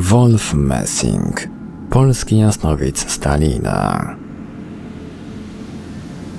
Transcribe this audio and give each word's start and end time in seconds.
Wolf 0.00 0.54
Messing, 0.54 1.48
polski 1.90 2.38
jasnowic 2.38 3.10
Stalina. 3.12 4.16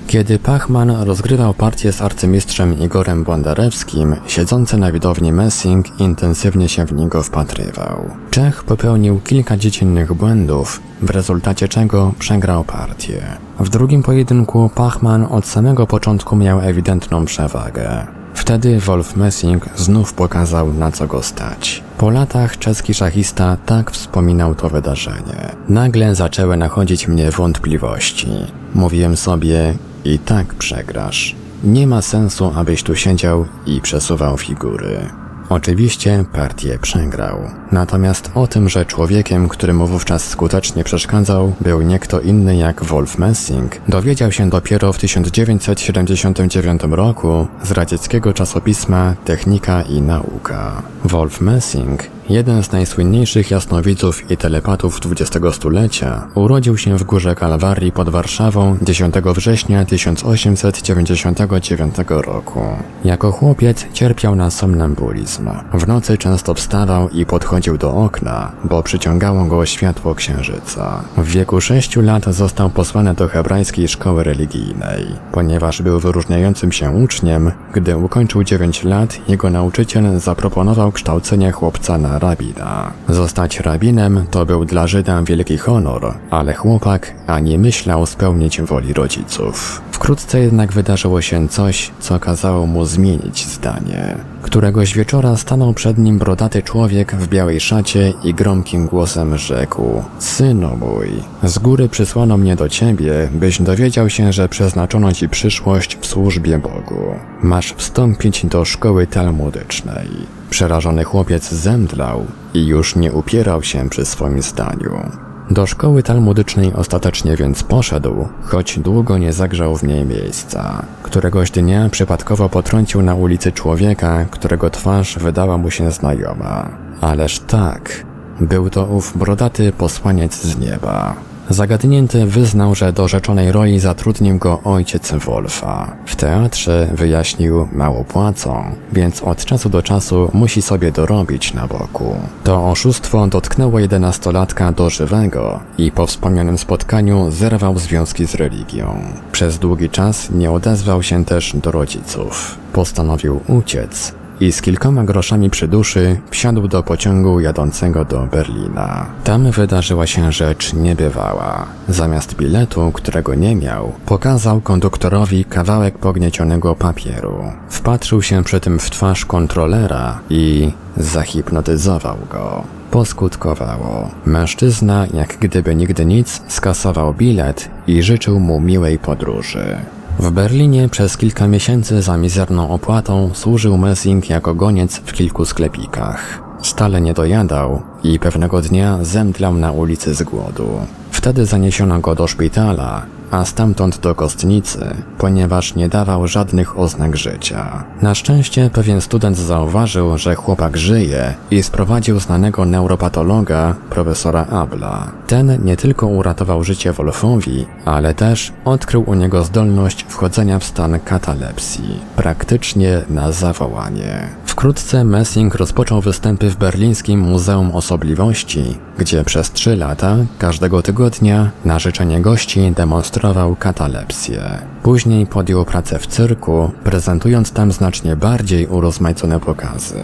Kiedy 0.06 0.38
Pachman 0.38 0.90
rozgrywał 0.90 1.54
partię 1.54 1.92
z 1.92 2.02
arcymistrzem 2.02 2.78
Igorem 2.78 3.24
Bondarewskim, 3.24 4.16
siedzący 4.26 4.76
na 4.76 4.92
widowni 4.92 5.32
Messing 5.32 6.00
intensywnie 6.00 6.68
się 6.68 6.84
w 6.84 6.92
niego 6.92 7.22
wpatrywał. 7.22 8.10
Czech 8.30 8.64
popełnił 8.64 9.20
kilka 9.20 9.56
dziecinnych 9.56 10.12
błędów, 10.12 10.80
w 11.02 11.10
rezultacie 11.10 11.68
czego 11.68 12.12
przegrał 12.18 12.64
partię. 12.64 13.22
W 13.60 13.68
drugim 13.68 14.02
pojedynku 14.02 14.70
Pachman 14.74 15.26
od 15.30 15.46
samego 15.46 15.86
początku 15.86 16.36
miał 16.36 16.60
ewidentną 16.60 17.24
przewagę. 17.24 18.06
Wtedy 18.38 18.80
Wolf 18.80 19.16
Messing 19.16 19.66
znów 19.76 20.12
pokazał 20.12 20.72
na 20.72 20.92
co 20.92 21.06
go 21.06 21.22
stać. 21.22 21.82
Po 21.98 22.10
latach 22.10 22.58
czeski 22.58 22.94
szachista 22.94 23.56
tak 23.66 23.90
wspominał 23.90 24.54
to 24.54 24.68
wydarzenie. 24.68 25.56
Nagle 25.68 26.14
zaczęły 26.14 26.56
nachodzić 26.56 27.08
mnie 27.08 27.30
wątpliwości. 27.30 28.28
Mówiłem 28.74 29.16
sobie, 29.16 29.74
i 30.04 30.18
tak 30.18 30.54
przegrasz. 30.54 31.36
Nie 31.64 31.86
ma 31.86 32.02
sensu, 32.02 32.52
abyś 32.56 32.82
tu 32.82 32.96
siedział 32.96 33.46
i 33.66 33.80
przesuwał 33.80 34.38
figury. 34.38 35.00
Oczywiście 35.48 36.24
partię 36.32 36.78
przegrał. 36.78 37.38
Natomiast 37.72 38.30
o 38.34 38.46
tym, 38.46 38.68
że 38.68 38.84
człowiekiem, 38.84 39.48
który 39.48 39.74
mu 39.74 39.86
wówczas 39.86 40.28
skutecznie 40.28 40.84
przeszkadzał, 40.84 41.52
był 41.60 41.82
nie 41.82 41.98
kto 41.98 42.20
inny 42.20 42.56
jak 42.56 42.84
Wolf 42.84 43.18
Messing, 43.18 43.76
dowiedział 43.88 44.32
się 44.32 44.50
dopiero 44.50 44.92
w 44.92 44.98
1979 44.98 46.82
roku 46.90 47.46
z 47.62 47.70
radzieckiego 47.70 48.32
czasopisma 48.32 49.14
Technika 49.24 49.82
i 49.82 50.02
Nauka. 50.02 50.82
Wolf 51.04 51.40
Messing 51.40 52.18
jeden 52.28 52.62
z 52.62 52.72
najsłynniejszych 52.72 53.50
jasnowidzów 53.50 54.30
i 54.30 54.36
telepatów 54.36 55.00
XX 55.06 55.56
stulecia, 55.56 56.28
urodził 56.34 56.76
się 56.76 56.98
w 56.98 57.04
Górze 57.04 57.34
Kalwarii 57.34 57.92
pod 57.92 58.08
Warszawą 58.08 58.76
10 58.82 59.14
września 59.14 59.84
1899 59.84 61.96
roku. 62.08 62.60
Jako 63.04 63.32
chłopiec 63.32 63.86
cierpiał 63.92 64.36
na 64.36 64.50
somnambulizm. 64.50 65.37
W 65.74 65.86
nocy 65.88 66.18
często 66.18 66.54
wstawał 66.54 67.08
i 67.08 67.26
podchodził 67.26 67.78
do 67.78 67.94
okna, 67.94 68.52
bo 68.64 68.82
przyciągało 68.82 69.44
go 69.44 69.66
światło 69.66 70.14
księżyca. 70.14 71.02
W 71.16 71.26
wieku 71.26 71.60
6 71.60 71.96
lat 71.96 72.24
został 72.24 72.70
posłany 72.70 73.14
do 73.14 73.28
hebrajskiej 73.28 73.88
szkoły 73.88 74.24
religijnej. 74.24 75.06
Ponieważ 75.32 75.82
był 75.82 76.00
wyróżniającym 76.00 76.72
się 76.72 76.90
uczniem, 76.90 77.52
gdy 77.72 77.96
ukończył 77.96 78.44
9 78.44 78.84
lat, 78.84 79.28
jego 79.28 79.50
nauczyciel 79.50 80.20
zaproponował 80.20 80.92
kształcenie 80.92 81.52
chłopca 81.52 81.98
na 81.98 82.18
rabina. 82.18 82.92
Zostać 83.08 83.60
rabinem 83.60 84.24
to 84.30 84.46
był 84.46 84.64
dla 84.64 84.86
Żyda 84.86 85.22
wielki 85.22 85.58
honor, 85.58 86.14
ale 86.30 86.54
chłopak 86.54 87.14
ani 87.26 87.58
myślał 87.58 88.06
spełnić 88.06 88.62
woli 88.62 88.92
rodziców. 88.92 89.82
Wkrótce 89.92 90.40
jednak 90.40 90.72
wydarzyło 90.72 91.20
się 91.20 91.48
coś, 91.48 91.90
co 92.00 92.20
kazało 92.20 92.66
mu 92.66 92.84
zmienić 92.84 93.46
zdanie. 93.46 94.16
Któregoś 94.42 94.94
wieczora 94.94 95.27
stanął 95.36 95.74
przed 95.74 95.98
nim 95.98 96.18
brodaty 96.18 96.62
człowiek 96.62 97.16
w 97.16 97.28
białej 97.28 97.60
szacie 97.60 98.12
i 98.24 98.34
gromkim 98.34 98.86
głosem 98.86 99.38
rzekł: 99.38 100.02
Synu 100.18 100.76
mój, 100.76 101.08
z 101.42 101.58
góry 101.58 101.88
przysłano 101.88 102.36
mnie 102.36 102.56
do 102.56 102.68
ciebie, 102.68 103.28
byś 103.32 103.62
dowiedział 103.62 104.10
się, 104.10 104.32
że 104.32 104.48
przeznaczono 104.48 105.12
ci 105.12 105.28
przyszłość 105.28 105.98
w 106.00 106.06
służbie 106.06 106.58
Bogu. 106.58 107.14
Masz 107.42 107.72
wstąpić 107.72 108.46
do 108.46 108.64
szkoły 108.64 109.06
talmudycznej. 109.06 110.08
Przerażony 110.50 111.04
chłopiec 111.04 111.50
zemdlał 111.52 112.26
i 112.54 112.66
już 112.66 112.96
nie 112.96 113.12
upierał 113.12 113.62
się 113.62 113.88
przy 113.88 114.04
swoim 114.04 114.42
zdaniu. 114.42 115.27
Do 115.50 115.66
szkoły 115.66 116.02
talmudycznej 116.02 116.72
ostatecznie 116.74 117.36
więc 117.36 117.62
poszedł, 117.62 118.28
choć 118.42 118.78
długo 118.78 119.18
nie 119.18 119.32
zagrzał 119.32 119.76
w 119.76 119.82
niej 119.82 120.06
miejsca. 120.06 120.82
Któregoś 121.02 121.50
dnia 121.50 121.88
przypadkowo 121.88 122.48
potrącił 122.48 123.02
na 123.02 123.14
ulicy 123.14 123.52
człowieka, 123.52 124.24
którego 124.30 124.70
twarz 124.70 125.18
wydała 125.18 125.58
mu 125.58 125.70
się 125.70 125.90
znajoma. 125.90 126.70
Ależ 127.00 127.40
tak, 127.40 128.04
był 128.40 128.70
to 128.70 128.84
ów 128.86 129.18
brodaty 129.18 129.72
posłaniec 129.72 130.42
z 130.42 130.58
nieba. 130.58 131.16
Zagadnięty 131.50 132.26
wyznał, 132.26 132.74
że 132.74 132.92
do 132.92 133.08
rzeczonej 133.08 133.52
roli 133.52 133.80
zatrudnił 133.80 134.38
go 134.38 134.60
ojciec 134.64 135.12
Wolfa. 135.12 135.96
W 136.06 136.16
teatrze 136.16 136.88
wyjaśnił 136.94 137.68
mało 137.72 138.04
płacą, 138.04 138.64
więc 138.92 139.22
od 139.22 139.44
czasu 139.44 139.68
do 139.68 139.82
czasu 139.82 140.30
musi 140.32 140.62
sobie 140.62 140.92
dorobić 140.92 141.54
na 141.54 141.66
boku. 141.66 142.16
To 142.44 142.70
oszustwo 142.70 143.26
dotknęło 143.26 143.78
jedenastolatka 143.78 144.72
do 144.72 144.90
żywego 144.90 145.60
i 145.78 145.92
po 145.92 146.06
wspomnianym 146.06 146.58
spotkaniu 146.58 147.30
zerwał 147.30 147.78
związki 147.78 148.26
z 148.26 148.34
religią. 148.34 149.00
Przez 149.32 149.58
długi 149.58 149.90
czas 149.90 150.30
nie 150.30 150.50
odezwał 150.50 151.02
się 151.02 151.24
też 151.24 151.56
do 151.56 151.70
rodziców. 151.70 152.58
Postanowił 152.72 153.40
uciec, 153.46 154.14
i 154.40 154.52
z 154.52 154.62
kilkoma 154.62 155.04
groszami 155.04 155.50
przy 155.50 155.68
duszy 155.68 156.20
wsiadł 156.30 156.68
do 156.68 156.82
pociągu 156.82 157.40
jadącego 157.40 158.04
do 158.04 158.26
Berlina. 158.26 159.06
Tam 159.24 159.50
wydarzyła 159.50 160.06
się 160.06 160.32
rzecz 160.32 160.72
niebywała. 160.72 161.66
Zamiast 161.88 162.36
biletu, 162.36 162.92
którego 162.92 163.34
nie 163.34 163.56
miał, 163.56 163.92
pokazał 164.06 164.60
konduktorowi 164.60 165.44
kawałek 165.44 165.98
pogniecionego 165.98 166.74
papieru. 166.74 167.52
Wpatrzył 167.68 168.22
się 168.22 168.44
przy 168.44 168.60
tym 168.60 168.78
w 168.78 168.90
twarz 168.90 169.24
kontrolera 169.24 170.18
i 170.30 170.72
zahipnotyzował 170.96 172.16
go. 172.30 172.64
Poskutkowało. 172.90 174.10
Mężczyzna, 174.24 175.06
jak 175.14 175.36
gdyby 175.38 175.74
nigdy 175.74 176.04
nic, 176.06 176.42
skasował 176.48 177.14
bilet 177.14 177.70
i 177.86 178.02
życzył 178.02 178.40
mu 178.40 178.60
miłej 178.60 178.98
podróży. 178.98 179.76
W 180.18 180.30
Berlinie 180.30 180.88
przez 180.88 181.16
kilka 181.16 181.46
miesięcy 181.46 182.02
za 182.02 182.16
mizerną 182.16 182.70
opłatą 182.70 183.30
służył 183.34 183.78
Messing 183.78 184.30
jako 184.30 184.54
goniec 184.54 184.96
w 184.96 185.12
kilku 185.12 185.44
sklepikach. 185.44 186.42
Stale 186.62 187.00
nie 187.00 187.14
dojadał 187.14 187.82
i 188.02 188.18
pewnego 188.18 188.60
dnia 188.60 188.98
zemdlał 189.02 189.54
na 189.54 189.72
ulicy 189.72 190.14
z 190.14 190.22
głodu. 190.22 190.68
Wtedy 191.10 191.46
zaniesiono 191.46 192.00
go 192.00 192.14
do 192.14 192.26
szpitala, 192.26 193.06
a 193.30 193.44
stamtąd 193.44 193.98
do 193.98 194.14
kostnicy, 194.14 194.94
ponieważ 195.18 195.74
nie 195.74 195.88
dawał 195.88 196.26
żadnych 196.26 196.78
oznak 196.78 197.16
życia. 197.16 197.84
Na 198.02 198.14
szczęście 198.14 198.70
pewien 198.70 199.00
student 199.00 199.36
zauważył, 199.36 200.18
że 200.18 200.34
chłopak 200.34 200.76
żyje 200.76 201.34
i 201.50 201.62
sprowadził 201.62 202.20
znanego 202.20 202.64
neuropatologa, 202.64 203.74
profesora 203.90 204.46
Abla. 204.46 205.12
Ten 205.26 205.64
nie 205.64 205.76
tylko 205.76 206.06
uratował 206.06 206.64
życie 206.64 206.92
Wolfowi, 206.92 207.66
ale 207.84 208.14
też 208.14 208.52
odkrył 208.64 209.04
u 209.06 209.14
niego 209.14 209.44
zdolność 209.44 210.04
wchodzenia 210.08 210.58
w 210.58 210.64
stan 210.64 211.00
katalepsji, 211.00 212.00
praktycznie 212.16 213.02
na 213.10 213.32
zawołanie. 213.32 214.47
Wkrótce 214.58 215.04
Messing 215.04 215.54
rozpoczął 215.54 216.00
występy 216.00 216.50
w 216.50 216.56
berlińskim 216.56 217.20
Muzeum 217.20 217.70
Osobliwości, 217.72 218.78
gdzie 218.98 219.24
przez 219.24 219.52
trzy 219.52 219.76
lata, 219.76 220.16
każdego 220.38 220.82
tygodnia, 220.82 221.50
na 221.64 221.78
życzenie 221.78 222.20
gości 222.20 222.72
demonstrował 222.76 223.56
katalepsję. 223.56 224.42
Później 224.82 225.26
podjął 225.26 225.64
pracę 225.64 225.98
w 225.98 226.06
cyrku, 226.06 226.70
prezentując 226.84 227.52
tam 227.52 227.72
znacznie 227.72 228.16
bardziej 228.16 228.66
urozmaicone 228.66 229.40
pokazy. 229.40 230.00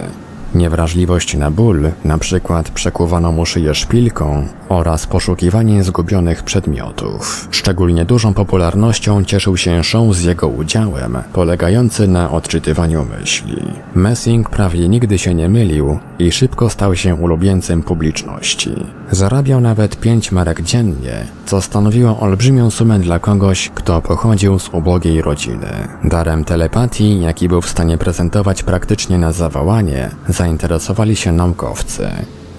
Niewrażliwość 0.55 1.37
na 1.37 1.51
ból, 1.51 1.91
na 2.05 2.17
przykład 2.17 2.69
przekuwano 2.69 3.31
mu 3.31 3.45
szyję 3.45 3.75
szpilką 3.75 4.47
oraz 4.69 5.07
poszukiwanie 5.07 5.83
zgubionych 5.83 6.43
przedmiotów. 6.43 7.47
Szczególnie 7.51 8.05
dużą 8.05 8.33
popularnością 8.33 9.23
cieszył 9.23 9.57
się 9.57 9.83
show 9.83 10.15
z 10.15 10.23
jego 10.23 10.47
udziałem, 10.47 11.17
polegający 11.33 12.07
na 12.07 12.31
odczytywaniu 12.31 13.05
myśli. 13.19 13.61
Messing 13.95 14.49
prawie 14.49 14.89
nigdy 14.89 15.17
się 15.17 15.33
nie 15.33 15.49
mylił 15.49 15.99
i 16.19 16.31
szybko 16.31 16.69
stał 16.69 16.95
się 16.95 17.15
ulubieńcem 17.15 17.83
publiczności. 17.83 18.71
Zarabiał 19.11 19.61
nawet 19.61 19.99
5 19.99 20.31
marek 20.31 20.61
dziennie, 20.61 21.25
co 21.45 21.61
stanowiło 21.61 22.19
olbrzymią 22.19 22.69
sumę 22.69 22.99
dla 22.99 23.19
kogoś, 23.19 23.71
kto 23.75 24.01
pochodził 24.01 24.59
z 24.59 24.69
ubogiej 24.69 25.21
rodziny. 25.21 25.87
Darem 26.03 26.45
telepatii, 26.45 27.21
jaki 27.21 27.47
był 27.47 27.61
w 27.61 27.69
stanie 27.69 27.97
prezentować 27.97 28.63
praktycznie 28.63 29.17
na 29.17 29.31
zawołanie, 29.31 30.09
zainteresowali 30.29 31.15
się 31.15 31.31
naukowcy, 31.31 32.09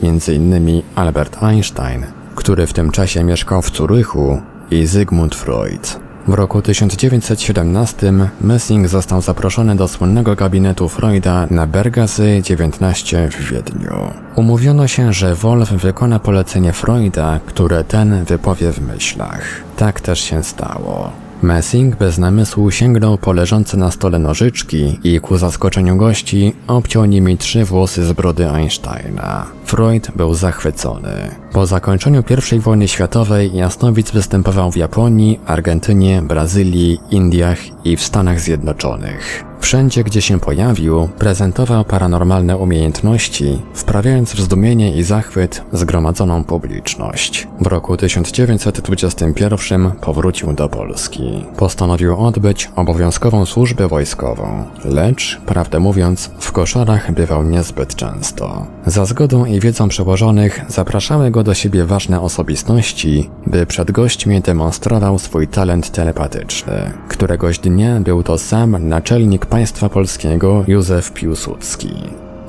m.in. 0.02 0.82
Albert 0.94 1.43
Einstein, 1.43 2.06
który 2.34 2.66
w 2.66 2.72
tym 2.72 2.90
czasie 2.90 3.25
mieszkał 3.25 3.62
w 3.62 3.76
Zurychu 3.76 4.43
i 4.70 4.87
Zygmunt 4.87 5.34
Freud. 5.34 6.06
W 6.28 6.34
roku 6.34 6.62
1917 6.62 8.12
Messing 8.40 8.88
został 8.88 9.20
zaproszony 9.22 9.76
do 9.76 9.88
słynnego 9.88 10.34
gabinetu 10.37 10.88
Freuda 10.88 11.46
na 11.50 11.66
Bergasy 11.66 12.40
19 12.43 13.28
w 13.28 13.50
Wiedniu. 13.50 14.10
Umówiono 14.37 14.88
się, 14.88 15.12
że 15.12 15.34
Wolf 15.34 15.72
wykona 15.72 16.19
polecenie 16.19 16.72
Freuda, 16.72 17.40
które 17.46 17.84
ten 17.84 18.25
wypowie 18.25 18.72
w 18.72 18.81
myślach. 18.81 19.44
Tak 19.76 20.00
też 20.00 20.20
się 20.20 20.43
stało. 20.43 21.25
Messing 21.43 21.97
bez 21.97 22.19
namysłu 22.19 22.71
sięgnął 22.71 23.19
po 23.19 23.33
leżące 23.33 23.77
na 23.77 23.91
stole 23.91 24.19
nożyczki 24.19 24.99
i 25.05 25.21
ku 25.21 25.37
zaskoczeniu 25.37 25.97
gości 25.97 26.53
obciął 26.67 27.05
nimi 27.05 27.38
trzy 27.38 27.65
włosy 27.65 28.05
z 28.05 28.12
brody 28.12 28.50
Einsteina. 28.50 29.47
Freud 29.65 30.11
był 30.17 30.35
zachwycony. 30.35 31.31
Po 31.53 31.67
zakończeniu 31.67 32.23
I 32.53 32.59
wojny 32.59 32.88
światowej 32.88 33.56
Jasnowic 33.56 34.11
występował 34.11 34.73
w 34.73 34.77
Japonii, 34.77 35.41
Argentynie, 35.47 36.23
Brazylii, 36.23 36.99
Indiach 37.11 37.59
i 37.85 37.97
w 37.97 38.03
Stanach 38.03 38.41
Zjednoczonych. 38.41 39.44
Wszędzie, 39.67 40.05
gdzie 40.05 40.23
się 40.23 40.41
pojawił, 40.41 41.09
prezentował 41.19 41.85
paranormalne 41.85 42.57
umiejętności, 42.57 43.63
wprawiając 43.75 44.33
w 44.33 44.41
zdumienie 44.41 44.97
i 44.97 45.03
zachwyt 45.03 45.63
zgromadzoną 45.73 46.45
publiczność. 46.45 47.49
W 47.61 47.67
roku 47.67 47.97
1921 47.97 49.91
powrócił 49.91 50.53
do 50.53 50.69
Polski. 50.69 51.45
Postanowił 51.57 52.17
odbyć 52.17 52.71
obowiązkową 52.77 53.47
służbę 53.47 53.89
wojskową, 53.89 54.65
lecz, 54.85 55.41
prawdę 55.47 55.81
mówiąc, 55.81 56.31
w 56.39 56.53
koszarach 56.53 57.13
bywał 57.13 57.45
niezbyt 57.45 57.95
często. 57.95 58.67
Za 58.87 59.05
zgodą 59.05 59.45
i 59.45 59.61
wiedzą 59.61 59.89
przełożonych 59.89 60.65
zapraszały 60.69 61.31
go 61.31 61.43
do 61.43 61.55
siebie 61.55 61.85
ważne 61.85 62.21
osobistości, 62.21 63.31
by 63.47 63.67
przed 63.67 63.91
gośćmi 63.91 64.41
demonstrował 64.41 65.19
swój 65.19 65.49
talent 65.49 65.91
telepatyczny. 65.91 66.93
Któregoś 67.09 67.59
dnia 67.59 68.01
był 68.01 68.23
to 68.23 68.39
sam 68.39 68.89
naczelnik 68.89 69.47
państwa 69.56 69.88
polskiego 69.88 70.64
Józef 70.69 71.12
Piłsudski. 71.12 71.91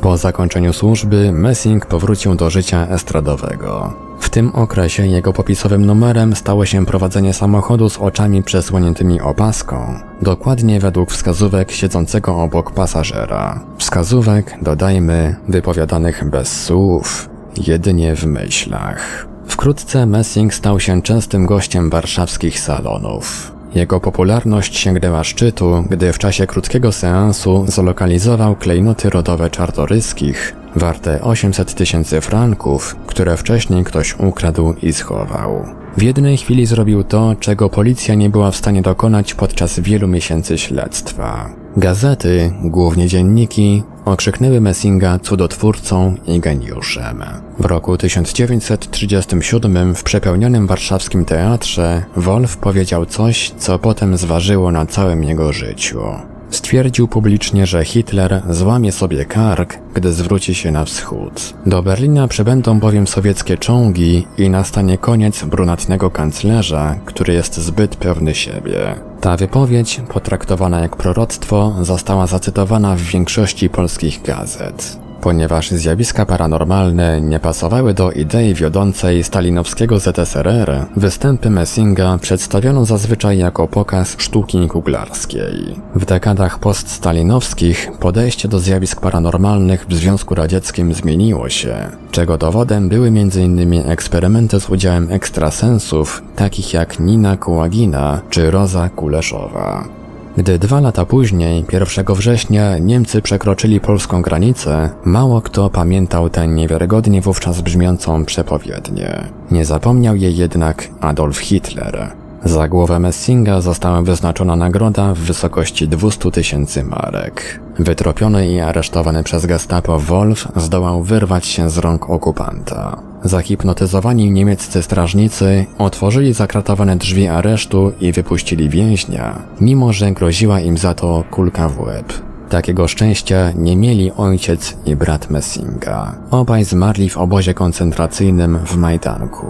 Po 0.01 0.17
zakończeniu 0.17 0.73
służby 0.73 1.31
Messing 1.31 1.85
powrócił 1.85 2.35
do 2.35 2.49
życia 2.49 2.87
estradowego. 2.87 3.93
W 4.19 4.29
tym 4.29 4.55
okresie 4.55 5.07
jego 5.07 5.33
popisowym 5.33 5.85
numerem 5.85 6.35
stało 6.35 6.65
się 6.65 6.85
prowadzenie 6.85 7.33
samochodu 7.33 7.89
z 7.89 7.97
oczami 7.97 8.43
przesłoniętymi 8.43 9.21
opaską, 9.21 9.99
dokładnie 10.21 10.79
według 10.79 11.11
wskazówek 11.11 11.71
siedzącego 11.71 12.37
obok 12.37 12.71
pasażera. 12.71 13.59
Wskazówek, 13.77 14.57
dodajmy, 14.61 15.35
wypowiadanych 15.47 16.29
bez 16.29 16.63
słów, 16.63 17.29
jedynie 17.67 18.15
w 18.15 18.25
myślach. 18.25 19.27
Wkrótce 19.45 20.05
Messing 20.05 20.53
stał 20.53 20.79
się 20.79 21.01
częstym 21.01 21.45
gościem 21.45 21.89
warszawskich 21.89 22.59
salonów. 22.59 23.56
Jego 23.75 23.99
popularność 23.99 24.77
sięgnęła 24.77 25.23
szczytu, 25.23 25.83
gdy 25.89 26.13
w 26.13 26.17
czasie 26.17 26.47
krótkiego 26.47 26.91
seansu 26.91 27.65
zlokalizował 27.67 28.55
klejnoty 28.55 29.09
rodowe 29.09 29.49
czartoryskich, 29.49 30.55
warte 30.75 31.21
800 31.21 31.73
tysięcy 31.73 32.21
franków, 32.21 32.95
które 33.07 33.37
wcześniej 33.37 33.83
ktoś 33.83 34.19
ukradł 34.19 34.73
i 34.81 34.93
schował. 34.93 35.65
W 35.97 36.01
jednej 36.01 36.37
chwili 36.37 36.65
zrobił 36.65 37.03
to, 37.03 37.35
czego 37.39 37.69
policja 37.69 38.15
nie 38.15 38.29
była 38.29 38.51
w 38.51 38.55
stanie 38.55 38.81
dokonać 38.81 39.33
podczas 39.33 39.79
wielu 39.79 40.07
miesięcy 40.07 40.57
śledztwa. 40.57 41.49
Gazety, 41.77 42.51
głównie 42.63 43.07
dzienniki, 43.07 43.83
okrzyknęły 44.05 44.61
Messinga 44.61 45.19
cudotwórcą 45.19 46.15
i 46.27 46.39
geniuszem. 46.39 47.23
W 47.59 47.65
roku 47.65 47.97
1937 47.97 49.95
w 49.95 50.03
przepełnionym 50.03 50.67
warszawskim 50.67 51.25
teatrze 51.25 52.05
Wolf 52.15 52.57
powiedział 52.57 53.05
coś, 53.05 53.51
co 53.57 53.79
potem 53.79 54.17
zważyło 54.17 54.71
na 54.71 54.85
całym 54.85 55.23
jego 55.23 55.53
życiu. 55.53 55.99
Stwierdził 56.49 57.07
publicznie, 57.07 57.65
że 57.65 57.85
Hitler 57.85 58.43
złamie 58.49 58.91
sobie 58.91 59.25
kark, 59.25 59.77
gdy 59.93 60.13
zwróci 60.13 60.55
się 60.55 60.71
na 60.71 60.85
wschód. 60.85 61.53
Do 61.65 61.83
Berlina 61.83 62.27
przybędą 62.27 62.79
bowiem 62.79 63.07
sowieckie 63.07 63.57
czołgi 63.57 64.27
i 64.37 64.49
nastanie 64.49 64.97
koniec 64.97 65.43
brunatnego 65.43 66.09
kanclerza, 66.09 66.95
który 67.05 67.33
jest 67.33 67.57
zbyt 67.57 67.95
pewny 67.95 68.35
siebie. 68.35 68.95
Ta 69.21 69.37
wypowiedź, 69.37 70.01
potraktowana 70.13 70.79
jak 70.79 70.95
proroctwo, 70.95 71.75
została 71.81 72.27
zacytowana 72.27 72.95
w 72.95 73.01
większości 73.01 73.69
polskich 73.69 74.21
gazet. 74.21 75.06
Ponieważ 75.27 75.71
zjawiska 75.71 76.25
paranormalne 76.25 77.21
nie 77.21 77.39
pasowały 77.39 77.93
do 77.93 78.11
idei 78.11 78.53
wiodącej 78.53 79.23
stalinowskiego 79.23 79.99
ZSRR, 79.99 80.85
występy 80.95 81.49
Messinga 81.49 82.17
przedstawiono 82.17 82.85
zazwyczaj 82.85 83.37
jako 83.37 83.67
pokaz 83.67 84.15
sztuki 84.17 84.67
kuglarskiej. 84.67 85.75
W 85.95 86.05
dekadach 86.05 86.59
poststalinowskich 86.59 87.89
podejście 87.99 88.47
do 88.47 88.59
zjawisk 88.59 89.01
paranormalnych 89.01 89.85
w 89.89 89.93
Związku 89.93 90.35
Radzieckim 90.35 90.93
zmieniło 90.93 91.49
się, 91.49 91.75
czego 92.11 92.37
dowodem 92.37 92.89
były 92.89 93.07
m.in. 93.07 93.89
eksperymenty 93.89 94.59
z 94.59 94.69
udziałem 94.69 95.11
ekstrasensów, 95.11 96.23
takich 96.35 96.73
jak 96.73 96.99
Nina 96.99 97.37
Kułagina 97.37 98.21
czy 98.29 98.51
Roza 98.51 98.89
Kuleszowa. 98.89 100.06
Gdy 100.37 100.59
dwa 100.59 100.79
lata 100.79 101.05
później, 101.05 101.65
1 101.71 102.05
września, 102.15 102.77
Niemcy 102.77 103.21
przekroczyli 103.21 103.79
polską 103.79 104.21
granicę, 104.21 104.89
mało 105.05 105.41
kto 105.41 105.69
pamiętał 105.69 106.29
tę 106.29 106.47
niewiarygodnie 106.47 107.21
wówczas 107.21 107.61
brzmiącą 107.61 108.25
przepowiednię. 108.25 109.23
Nie 109.51 109.65
zapomniał 109.65 110.15
jej 110.15 110.37
jednak 110.37 110.89
Adolf 111.01 111.37
Hitler. 111.37 112.11
Za 112.43 112.67
głowę 112.67 112.99
Messinga 112.99 113.61
została 113.61 114.01
wyznaczona 114.01 114.55
nagroda 114.55 115.13
w 115.13 115.17
wysokości 115.17 115.87
200 115.87 116.31
tysięcy 116.31 116.83
marek. 116.83 117.59
Wytropiony 117.79 118.47
i 118.47 118.59
aresztowany 118.59 119.23
przez 119.23 119.45
gestapo 119.45 119.99
Wolf 119.99 120.47
zdołał 120.55 121.03
wyrwać 121.03 121.45
się 121.45 121.69
z 121.69 121.77
rąk 121.77 122.09
okupanta. 122.09 123.01
Zahipnotyzowani 123.23 124.31
niemieccy 124.31 124.83
strażnicy 124.83 125.65
otworzyli 125.77 126.33
zakratowane 126.33 126.95
drzwi 126.95 127.27
aresztu 127.27 127.91
i 128.01 128.11
wypuścili 128.11 128.69
więźnia, 128.69 129.41
mimo 129.61 129.93
że 129.93 130.11
groziła 130.11 130.59
im 130.59 130.77
za 130.77 130.93
to 130.93 131.23
kulka 131.31 131.69
w 131.69 131.79
łeb. 131.79 132.13
Takiego 132.49 132.87
szczęścia 132.87 133.51
nie 133.55 133.77
mieli 133.77 134.11
ojciec 134.11 134.77
i 134.85 134.95
brat 134.95 135.29
Messinga. 135.29 136.15
Obaj 136.31 136.63
zmarli 136.63 137.09
w 137.09 137.17
obozie 137.17 137.53
koncentracyjnym 137.53 138.59
w 138.65 138.75
Majdanku. 138.75 139.47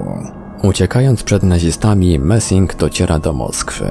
Uciekając 0.68 1.24
przed 1.24 1.44
nazistami, 1.44 2.20
Messing 2.20 2.76
dociera 2.76 3.20
do 3.20 3.34
Moskwy. 3.34 3.86